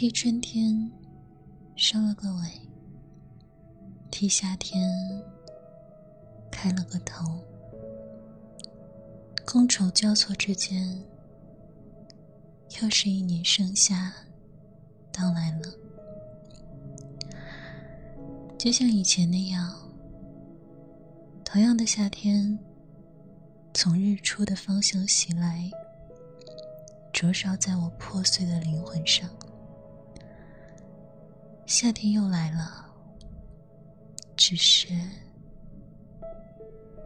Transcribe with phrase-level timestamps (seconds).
[0.00, 0.90] 替春天
[1.76, 2.48] 收了个尾，
[4.10, 4.90] 替夏天
[6.50, 7.44] 开了个头。
[9.44, 11.04] 觥筹交错之间，
[12.80, 14.10] 又是一年盛夏
[15.12, 15.68] 到来了。
[18.58, 19.76] 就像以前那样，
[21.44, 22.58] 同样的夏天，
[23.74, 25.70] 从日出的方向袭来，
[27.12, 29.28] 灼烧在我破碎的灵魂上。
[31.70, 32.84] 夏天又来了，
[34.36, 34.88] 只是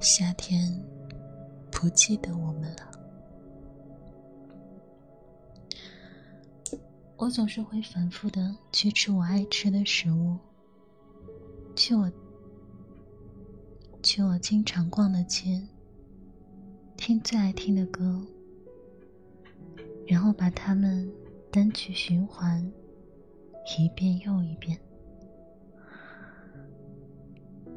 [0.01, 0.83] 夏天。
[1.71, 2.91] 不记得我们了。
[7.19, 10.39] 我总是会反复的去吃我爱吃的食物，
[11.77, 12.11] 去我
[14.03, 15.61] 去我经常逛的街，
[16.97, 18.27] 听最爱听的歌，
[20.07, 21.13] 然后把它们
[21.51, 22.67] 单曲循环
[23.79, 24.79] 一遍又一遍。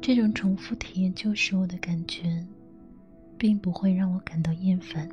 [0.00, 2.46] 这种重复体验就是我的感觉。
[3.40, 5.08] 并不会让我感到厌烦，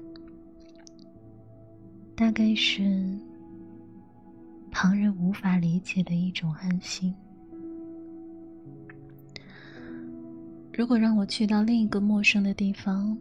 [2.15, 3.15] 大概是
[4.71, 7.13] 旁人无法理解的一种安心。
[10.73, 13.15] 如果让我去到另一个陌生的地方，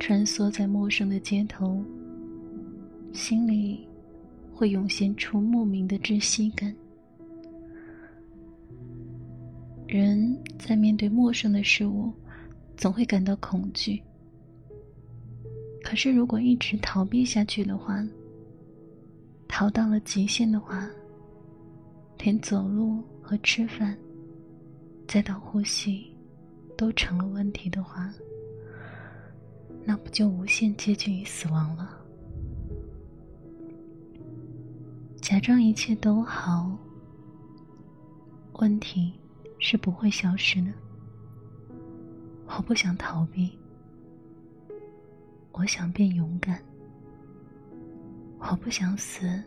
[0.00, 1.80] 穿梭在陌生的街头，
[3.12, 3.86] 心里
[4.60, 6.76] 会涌现出莫名的窒息感。
[9.86, 12.12] 人在面对陌生的事物。
[12.76, 14.02] 总会感到恐惧。
[15.84, 18.02] 可是，如果一直逃避下去的话，
[19.46, 20.88] 逃到了极限的话，
[22.20, 23.94] 连走路和吃饭，
[25.06, 26.10] 再到呼吸，
[26.74, 28.10] 都成了问题的话，
[29.84, 31.99] 那不就无限接近于死亡了？
[35.30, 36.76] 假装一切都好，
[38.54, 39.12] 问题
[39.60, 40.72] 是不会消失的。
[42.48, 43.56] 我不想逃避，
[45.52, 46.60] 我想变勇敢。
[48.40, 49.40] 我不想死，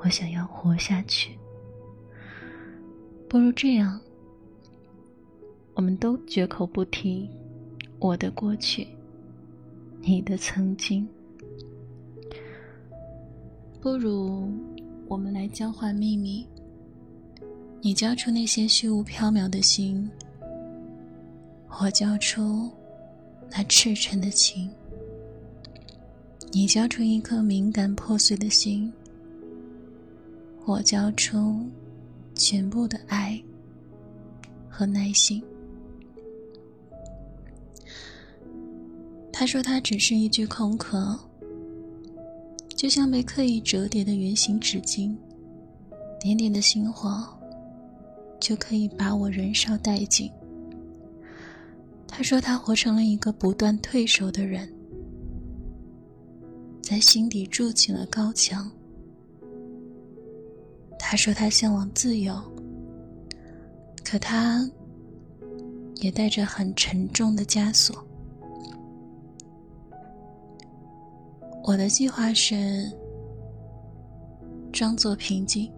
[0.00, 1.38] 我想要活下去。
[3.28, 4.00] 不如这样，
[5.74, 7.30] 我们都绝口不提
[8.00, 8.84] 我的过去，
[10.00, 11.08] 你的曾经。
[13.82, 14.48] 不如
[15.08, 16.46] 我们来交换秘密，
[17.80, 20.08] 你交出那些虚无缥缈的心。
[21.80, 22.70] 我交出
[23.50, 24.70] 那赤诚的情，
[26.52, 28.92] 你交出一颗敏感破碎的心。
[30.64, 31.58] 我交出
[32.36, 33.42] 全部的爱
[34.70, 35.42] 和耐心。
[39.32, 41.18] 他说他只是一具空壳，
[42.82, 45.16] 就像被刻意折叠的圆形纸巾，
[46.18, 47.24] 点点的星火
[48.40, 50.28] 就可以把我燃烧殆尽。
[52.08, 54.68] 他说：“他活成了一个不断退守的人，
[56.82, 58.68] 在心底筑起了高墙。”
[60.98, 62.34] 他说：“他向往自由，
[64.02, 64.68] 可他
[66.00, 68.04] 也带着很沉重的枷锁。”
[71.64, 72.90] 我的计划是
[74.72, 75.72] 装作平静，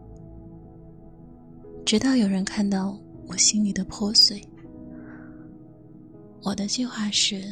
[1.85, 4.43] 直到有人看到我心里的破碎。
[6.43, 7.45] 我的计划是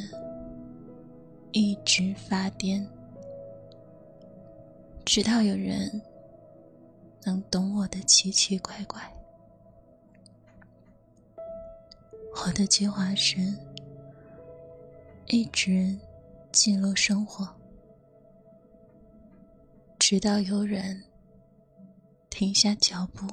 [1.51, 2.83] 一直发癫，
[5.05, 6.01] 直到有人
[7.23, 8.99] 能懂我的奇奇怪怪。
[12.43, 13.37] 我的计划是
[15.27, 15.95] 一直
[16.51, 17.47] 记录生活，
[20.05, 21.01] 直到有人
[22.29, 23.25] 停下脚步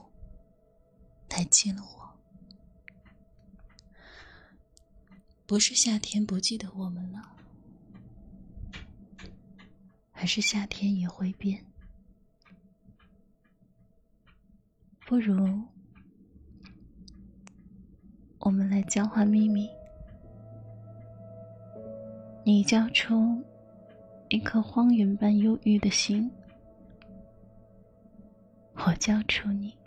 [1.29, 2.17] 来记录我。
[5.49, 7.37] 不是夏天不记得我们了，
[10.13, 11.67] 而是夏天也会变。
[15.09, 15.61] 不如
[18.39, 19.69] 我们来交换秘密，
[22.45, 23.43] 你交出
[24.29, 26.31] 一颗荒原般忧郁的心，
[28.91, 29.80] 我交出你。